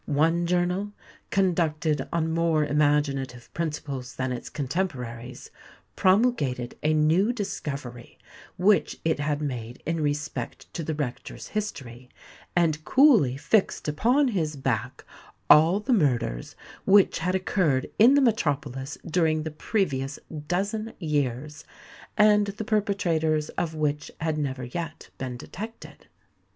One 0.07 0.47
journal, 0.47 0.93
conducted 1.29 2.09
on 2.11 2.31
more 2.33 2.65
imaginative 2.65 3.53
principles 3.53 4.15
than 4.15 4.31
its 4.31 4.49
contemporaries, 4.49 5.51
promulgated 5.95 6.75
a 6.81 6.91
new 6.95 7.31
discovery 7.31 8.17
which 8.57 8.97
it 9.05 9.19
had 9.19 9.43
made 9.43 9.83
in 9.85 10.01
respect 10.01 10.73
to 10.73 10.83
the 10.83 10.95
rector's 10.95 11.49
history, 11.49 12.09
and 12.55 12.83
coolly 12.83 13.37
fixed 13.37 13.87
upon 13.87 14.29
his 14.29 14.55
back 14.55 15.05
all 15.51 15.79
the 15.79 15.93
murders 15.93 16.55
which 16.83 17.19
had 17.19 17.35
occurred 17.35 17.85
in 17.99 18.15
the 18.15 18.21
metropolis 18.21 18.97
during 19.05 19.43
the 19.43 19.51
previous 19.51 20.17
dozen 20.47 20.93
years, 20.97 21.63
and 22.17 22.47
the 22.47 22.65
perpetrators 22.65 23.49
of 23.49 23.75
which 23.75 24.09
had 24.19 24.39
never 24.39 24.63
yet 24.63 25.11
been 25.19 25.37
detected. 25.37 26.07